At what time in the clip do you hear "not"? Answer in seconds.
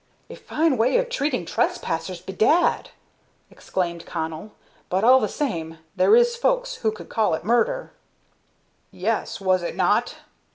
9.75-10.15